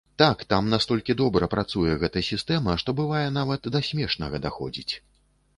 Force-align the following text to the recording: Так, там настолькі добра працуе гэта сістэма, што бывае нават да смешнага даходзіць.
Так, 0.19 0.37
там 0.53 0.69
настолькі 0.73 1.15
добра 1.19 1.49
працуе 1.51 1.91
гэта 2.03 2.25
сістэма, 2.29 2.77
што 2.85 2.97
бывае 3.03 3.23
нават 3.39 3.73
да 3.77 3.83
смешнага 3.89 4.45
даходзіць. 4.49 4.91